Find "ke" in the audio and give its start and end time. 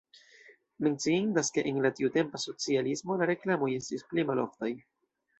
1.57-1.63